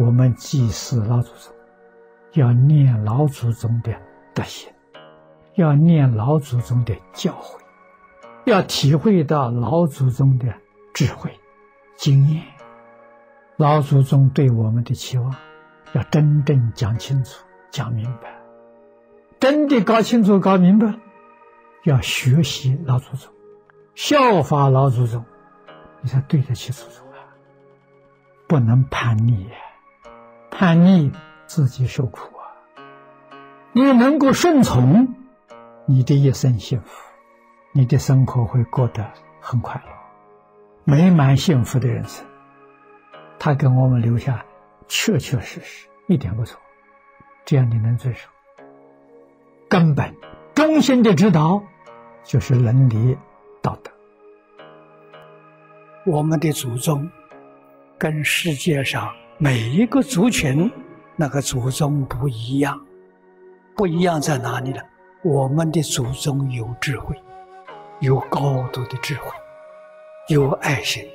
[0.00, 1.54] 我们祭祀老祖宗，
[2.32, 3.94] 要念老祖宗的
[4.32, 4.72] 德行，
[5.56, 7.58] 要念老祖宗的教诲，
[8.46, 10.54] 要体会到老祖宗的
[10.94, 11.30] 智慧、
[11.96, 12.42] 经验。
[13.58, 15.36] 老祖宗对我们的期望，
[15.92, 18.40] 要真正讲清楚、讲明白。
[19.38, 20.94] 真的搞清楚、搞明白，
[21.84, 23.30] 要学习老祖宗，
[23.94, 25.22] 效法老祖宗，
[26.00, 27.20] 你才对得起祖宗啊！
[28.48, 29.46] 不能叛逆，
[30.60, 31.10] 叛逆
[31.46, 32.52] 自己受苦啊！
[33.72, 35.14] 你能够顺从，
[35.86, 37.02] 你的一生幸福，
[37.72, 39.10] 你的生活会过得
[39.40, 39.90] 很快乐、
[40.84, 42.26] 美满、幸福的人生。
[43.38, 44.44] 他给我们留下
[44.86, 46.60] 确确实实，一点不错，
[47.46, 48.28] 这样你能遵守。
[49.66, 50.14] 根本
[50.54, 51.62] 中心的指导
[52.22, 53.16] 就是伦理
[53.62, 53.90] 道德。
[56.04, 57.10] 我们的祖宗
[57.96, 59.10] 跟世界上
[59.42, 60.70] 每一个族群
[61.16, 62.78] 那个祖宗不一样，
[63.74, 64.82] 不一样在哪里呢？
[65.22, 67.16] 我们的祖宗有智慧，
[68.00, 69.30] 有高度的智慧，
[70.28, 71.08] 有爱心，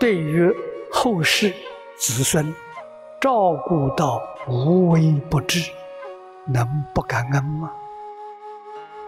[0.00, 0.52] 对于
[0.90, 1.54] 后世
[1.96, 2.52] 子孙
[3.20, 5.70] 照顾到无微不至。
[6.44, 7.70] 能不感恩吗？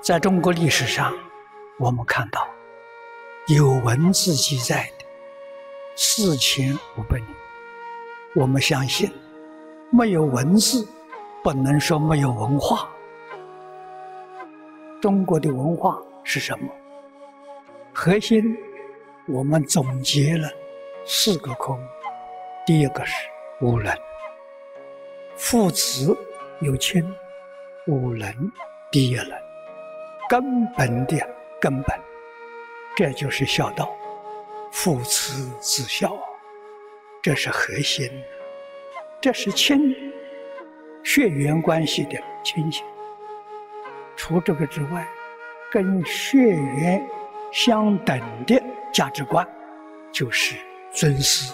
[0.01, 1.13] 在中国历史上，
[1.81, 2.47] 我们看到
[3.49, 5.05] 有文字记载的
[5.97, 7.40] 四千五百年。
[8.35, 9.11] 我们相信，
[9.91, 10.87] 没有文字，
[11.43, 12.89] 不能说没有文化。
[15.01, 16.69] 中国的文化是什么？
[17.93, 18.57] 核心，
[19.27, 20.49] 我们总结了
[21.05, 21.79] 四个空。
[22.65, 23.15] 第一个是
[23.61, 23.93] 无伦，
[25.37, 26.17] 父子
[26.61, 27.05] 有亲。
[27.87, 28.33] 无能
[28.93, 29.31] 第一能，
[30.29, 31.17] 根本的
[31.61, 31.99] 根本，
[32.95, 33.91] 这就是孝道，
[34.71, 36.17] 父慈子孝，
[37.23, 38.11] 这是核心，
[39.21, 39.95] 这是亲
[41.05, 42.85] 血缘关系的亲情。
[44.17, 45.07] 除这个之外，
[45.71, 47.07] 跟血缘
[47.53, 49.47] 相等的价值观，
[50.11, 50.57] 就是
[50.93, 51.53] 尊师、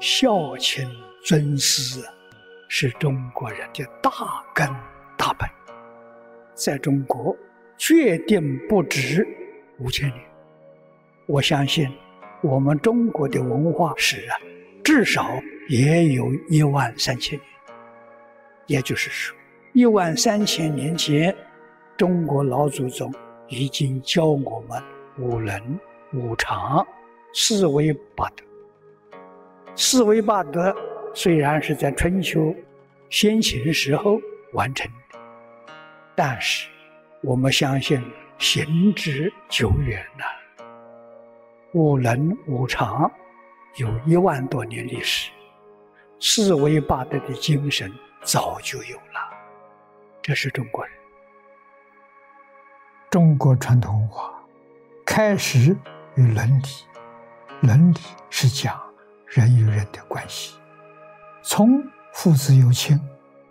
[0.00, 0.86] 孝亲、
[1.24, 2.00] 尊师。
[2.68, 4.10] 是中国人的大
[4.52, 4.68] 根
[5.16, 5.48] 大本，
[6.52, 7.34] 在中国
[7.78, 9.24] 决定不止
[9.78, 10.20] 五千年。
[11.26, 11.88] 我相信
[12.42, 14.36] 我们中国的文化史啊，
[14.84, 17.48] 至少也有一万三千年。
[18.66, 19.36] 也就是说，
[19.72, 21.34] 一万三千年前，
[21.96, 23.12] 中国老祖宗
[23.48, 24.82] 已经教我们
[25.18, 25.80] 五伦、
[26.12, 26.86] 五常、
[27.32, 28.44] 四维八德。
[29.74, 30.74] 四维八德。
[31.14, 32.54] 虽然是在春秋
[33.08, 34.20] 先秦时候
[34.52, 35.18] 完成的，
[36.14, 36.68] 但是
[37.22, 37.98] 我们相信
[38.36, 40.45] 行之久远了。
[41.76, 43.10] 五伦五常
[43.74, 45.30] 有一万多年历史，
[46.18, 47.92] 四维八德的精神
[48.22, 49.20] 早就有了。
[50.22, 50.94] 这是中国人，
[53.10, 54.42] 中国传统文化
[55.04, 55.76] 开始
[56.14, 56.64] 与伦理，
[57.60, 57.98] 伦理
[58.30, 58.80] 是讲
[59.26, 60.58] 人与人的关系。
[61.42, 62.98] 从父子有亲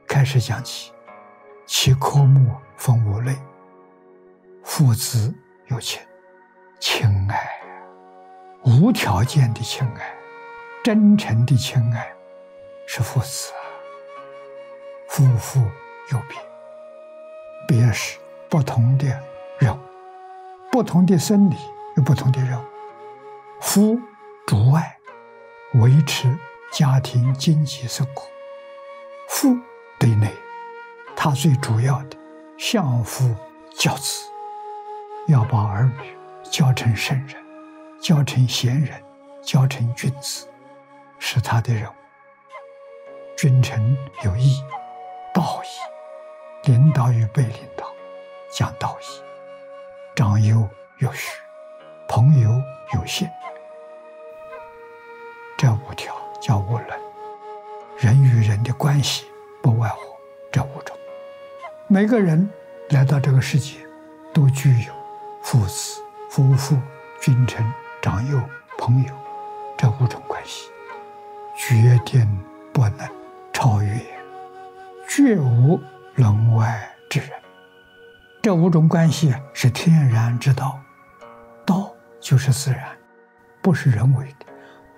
[0.07, 0.91] 开始讲起，
[1.67, 3.35] 其科目分五类：
[4.63, 5.31] 父子
[5.67, 6.01] 有亲，
[6.79, 7.61] 亲爱，
[8.65, 10.15] 无条件的亲爱，
[10.83, 12.13] 真诚的亲爱，
[12.87, 13.61] 是父子啊。
[15.07, 15.61] 夫妇
[16.11, 16.37] 有别，
[17.67, 18.17] 别是
[18.49, 19.05] 不同的
[19.59, 19.79] 任务，
[20.71, 21.55] 不同的生理
[21.95, 22.65] 有不同的任务。
[23.61, 23.99] 夫
[24.45, 24.97] 主外，
[25.75, 26.35] 维持。
[26.71, 28.27] 家庭经济生活，
[29.29, 29.57] 父
[29.97, 30.29] 对内，
[31.15, 32.17] 他最主要的
[32.57, 33.33] 相夫
[33.73, 34.27] 教子，
[35.27, 36.17] 要把儿女
[36.51, 37.44] 教成圣人，
[38.05, 39.03] 教成贤人，
[39.41, 40.47] 教成君子，
[41.17, 41.93] 是他的任务。
[43.35, 44.61] 君臣有义，
[45.33, 47.91] 道义，领导与被领导
[48.51, 49.05] 讲道义，
[50.15, 50.69] 长幼
[50.99, 51.31] 有序，
[52.07, 52.51] 朋友
[52.93, 53.27] 有信，
[55.57, 56.15] 这五条。
[56.39, 56.99] 叫无伦，
[57.97, 59.25] 人与人的关系
[59.63, 60.15] 不外乎
[60.51, 60.95] 这五种。
[61.87, 62.47] 每个人
[62.89, 63.79] 来到这个世界，
[64.31, 64.93] 都具有
[65.41, 66.77] 父子、夫妇、
[67.19, 67.65] 君臣、
[68.05, 68.39] 长幼、
[68.77, 69.15] 朋友
[69.75, 70.69] 这五种关系，
[71.57, 72.23] 决定
[72.71, 73.09] 不能
[73.51, 73.99] 超越，
[75.09, 75.81] 绝无
[76.13, 77.31] 人外之人。
[78.43, 80.79] 这五种关系是天然之道，
[81.65, 81.91] 道
[82.21, 82.95] 就是自然，
[83.59, 84.45] 不是人为的。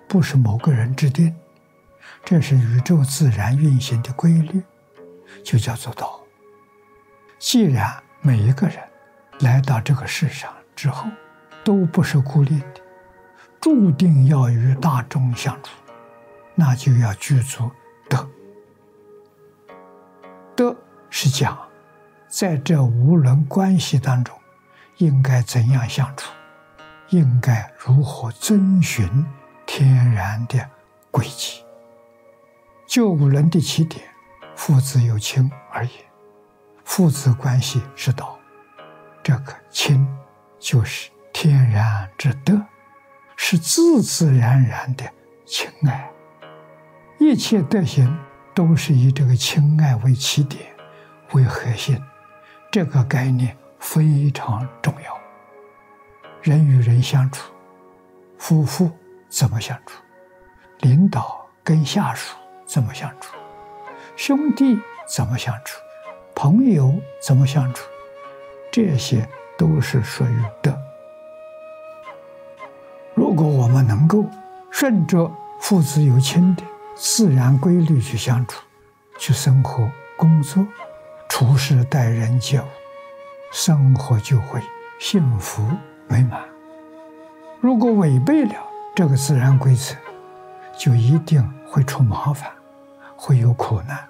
[0.06, 1.34] 不是某个人制定，
[2.22, 4.62] 这是宇宙自然运行的规律，
[5.42, 6.20] 就叫做道。
[7.38, 7.90] 既然
[8.20, 8.78] 每一个人
[9.40, 11.08] 来到这个世上之后，
[11.64, 12.80] 都不是孤立的，
[13.60, 15.70] 注定要与大众相处，
[16.54, 17.70] 那就要具足
[18.08, 18.28] 德。
[20.54, 20.76] 德
[21.10, 21.58] 是讲，
[22.28, 24.36] 在这无伦关系当中，
[24.98, 26.30] 应该怎样相处，
[27.08, 29.08] 应该如何遵循
[29.66, 30.68] 天然的
[31.10, 31.64] 轨迹。
[32.86, 34.04] 就五伦的起点，
[34.56, 35.90] 父子有亲而已，
[36.84, 38.38] 父子关系是道，
[39.22, 40.06] 这个亲
[40.58, 42.60] 就是天然之德，
[43.40, 45.08] 是自自然然的
[45.46, 46.10] 情爱。
[47.18, 48.14] 一切德行
[48.52, 50.66] 都是以这个情爱为起点，
[51.32, 51.98] 为核心。
[52.70, 55.18] 这个概念非常重要。
[56.42, 57.50] 人与人相处，
[58.38, 58.90] 夫妇
[59.30, 60.02] 怎么相处？
[60.80, 62.36] 领导跟下属
[62.66, 63.36] 怎么相处？
[64.16, 65.80] 兄弟怎么相处？
[66.34, 66.92] 朋友
[67.22, 67.88] 怎么相处？
[68.70, 69.26] 这些
[69.56, 70.76] 都是属于德。
[73.38, 74.24] 如果我们能够
[74.68, 76.64] 顺着父子有亲的。
[76.96, 78.60] 自然规律去相处，
[79.16, 80.66] 去生活、工作、
[81.28, 82.64] 处事、待人接物，
[83.52, 84.60] 生活就会
[84.98, 85.62] 幸福
[86.08, 86.42] 美满。
[87.60, 88.54] 如果违背了
[88.96, 89.94] 这个自然规则，
[90.76, 92.50] 就一定会出麻烦，
[93.16, 94.04] 会有苦难。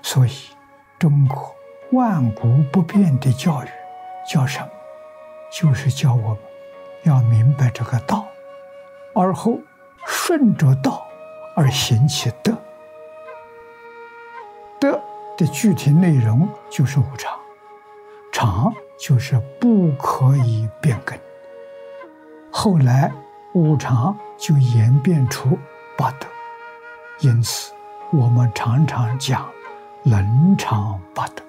[0.00, 0.30] 所以，
[0.96, 1.52] 中国
[1.90, 3.68] 万古不变的教育
[4.32, 4.68] 叫什么？
[5.50, 6.38] 就是教我们
[7.06, 8.26] 要明白这个道，
[9.14, 9.58] 而后
[10.04, 11.02] 顺着道。
[11.58, 12.54] 而行其德，
[14.78, 15.00] 德
[15.38, 17.32] 的具体内容就是无常，
[18.30, 21.18] 常就是不可以变更。
[22.52, 23.10] 后来
[23.54, 25.58] 无常就演变出
[25.96, 26.26] 八德，
[27.20, 27.72] 因此
[28.12, 29.48] 我们常常讲
[30.02, 31.42] 伦常八德。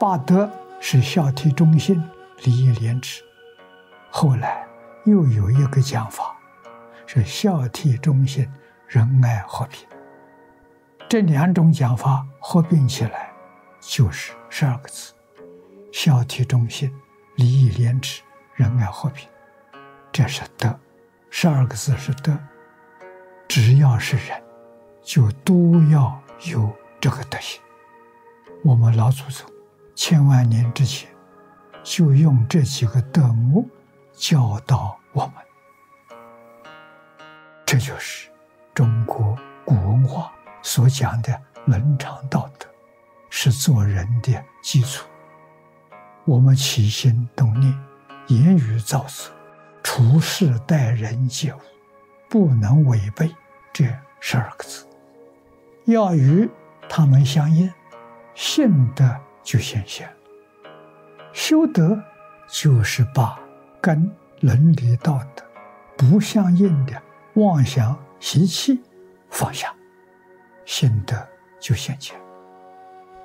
[0.00, 0.50] 八德
[0.80, 2.02] 是孝悌忠信、
[2.44, 3.22] 礼义廉耻，
[4.18, 4.66] 后来
[5.04, 6.34] 又有一个讲法
[7.04, 8.50] 是孝悌忠信。
[8.88, 9.86] 仁爱和平，
[11.06, 13.30] 这两种讲法合并起来，
[13.78, 15.12] 就是十二个字：
[15.92, 16.90] 孝悌忠信、
[17.34, 18.22] 礼义廉耻、
[18.54, 19.28] 仁爱和平。
[20.10, 20.74] 这是德，
[21.28, 22.34] 十二个字是德。
[23.46, 24.42] 只要是人，
[25.02, 26.18] 就都要
[26.50, 27.60] 有这个德行。
[28.64, 29.46] 我们老祖宗
[29.94, 31.10] 千万年之前，
[31.82, 33.68] 就用这几个德目
[34.16, 35.34] 教导我们。
[37.64, 38.28] 这就是。
[38.74, 39.34] 中国
[39.64, 40.30] 古文化
[40.60, 42.68] 所讲的伦常道德，
[43.30, 45.08] 是做人的基础。
[46.26, 47.74] 我们起心动念、
[48.26, 49.34] 言语造作、
[49.82, 51.58] 处事待人接物，
[52.28, 53.34] 不能违背
[53.72, 53.86] 这
[54.20, 54.86] 十二个字。
[55.86, 56.46] 要与
[56.86, 57.72] 他们相应，
[58.34, 59.08] 信德
[59.42, 60.06] 就显现。
[61.32, 61.98] 修德
[62.46, 63.40] 就是把
[63.80, 65.44] 跟伦理道德
[65.96, 67.00] 不相应的
[67.34, 67.96] 妄想。
[68.18, 68.82] 习气
[69.30, 69.72] 放下，
[70.64, 71.28] 心得
[71.60, 72.18] 就现前。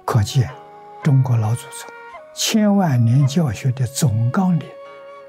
[0.06, 0.51] 可见
[1.01, 1.89] 中国老祖宗
[2.36, 4.68] 千万年教学的总纲领、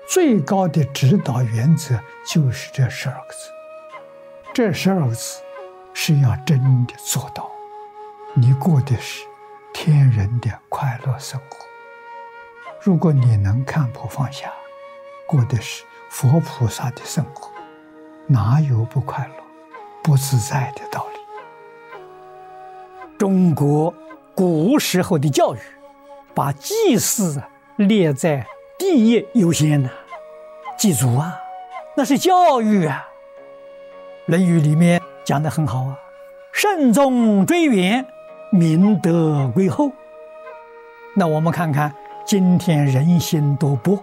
[0.09, 3.51] 最高的指导原则就是这十二个字。
[4.53, 5.41] 这十二个字
[5.95, 7.49] 是要真的做到，
[8.35, 9.25] 你过的是
[9.73, 11.57] 天人的快乐生活。
[12.81, 14.53] 如果你能看破放下，
[15.33, 17.51] 过的是佛菩萨的生活，
[18.27, 19.35] 哪有不快乐？
[20.03, 21.19] 不自在的道理。
[23.17, 23.95] 中国
[24.35, 25.59] 古时候的教育，
[26.35, 27.43] 把祭祀
[27.77, 28.47] 列在
[28.79, 29.89] 第一优先呢，
[30.77, 31.35] 祭祖啊，
[31.97, 33.09] 那是教育啊。
[34.31, 35.97] 《论语》里面讲的很好啊
[36.53, 38.07] ，“慎终追远，
[38.51, 39.93] 明德归厚。”
[41.17, 41.95] 那我们看看
[42.27, 43.99] 今天人心多薄，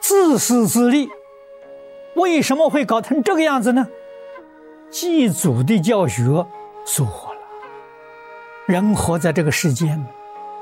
[0.00, 1.08] 自私自利，
[2.14, 3.88] 为什么会搞成这个样子呢？
[4.90, 6.24] 祭祖的教学
[6.86, 7.40] 疏忽了，
[8.66, 10.02] 人活在这个世间，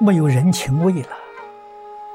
[0.00, 1.08] 没有人情味了。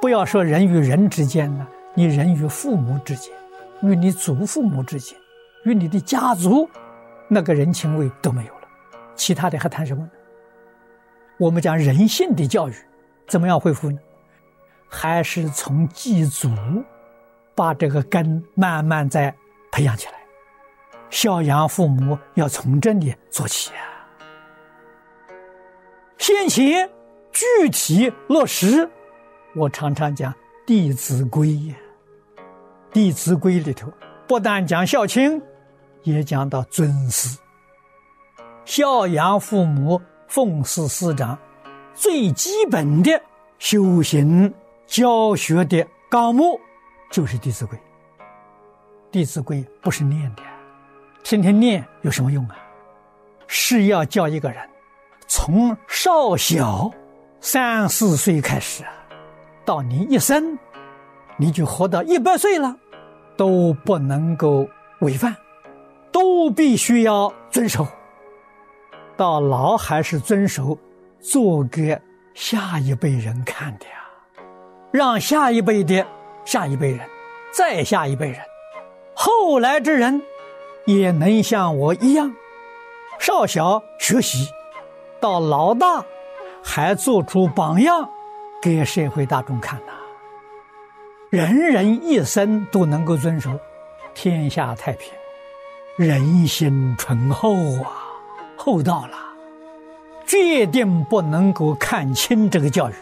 [0.01, 3.33] 不要说人与人之间了，你人与父母之间，
[3.81, 5.17] 与你祖父母之间，
[5.63, 6.69] 与你的家族，
[7.29, 8.67] 那个人情味都没有了。
[9.15, 10.09] 其他的还谈什么呢？
[11.37, 12.73] 我们讲人性的教育，
[13.27, 13.97] 怎么样恢复呢？
[14.89, 16.49] 还是从祭祖，
[17.55, 19.35] 把这个根慢慢再
[19.71, 20.13] 培养起来。
[21.09, 23.83] 孝养父母要从这里做起啊！
[26.17, 26.89] 先前
[27.31, 28.89] 具体落实，
[29.55, 30.31] 我常常讲
[30.65, 31.75] 《弟子规》呀，
[32.93, 33.91] 《弟子规》里头
[34.27, 35.41] 不但讲孝亲，
[36.03, 37.37] 也讲到尊师、
[38.63, 41.37] 孝养父母、奉事师长，
[41.93, 43.21] 最基本的
[43.59, 44.53] 修行
[44.87, 46.57] 教学的纲目
[47.11, 47.77] 就是《弟子规》。
[49.11, 50.41] 《弟子规》不是念的。
[51.23, 52.55] 天天念有什么用啊？
[53.45, 54.57] 是要教一个人
[55.27, 56.89] 从少小
[57.41, 58.91] 三四岁开始啊，
[59.65, 60.57] 到你一生，
[61.35, 62.75] 你就活到一百岁了，
[63.35, 64.67] 都不能够
[65.01, 65.35] 违犯，
[66.11, 67.85] 都必须要遵守。
[69.17, 70.77] 到老还是遵守，
[71.19, 72.01] 做给
[72.33, 73.93] 下一辈人看的呀，
[74.91, 76.05] 让下一辈的
[76.45, 77.01] 下一辈人，
[77.53, 78.39] 再下一辈人，
[79.13, 80.21] 后来之人
[80.85, 82.33] 也能像我一样，
[83.19, 84.49] 少小学习，
[85.19, 86.03] 到老大
[86.63, 88.09] 还做出榜样
[88.61, 89.93] 给社会大众看呐。
[91.29, 93.51] 人人一生都能够遵守，
[94.13, 95.13] 天下太平，
[95.95, 98.07] 人心淳厚啊。
[98.57, 99.17] 厚道了，
[100.25, 102.93] 决定不能够看轻这个教育。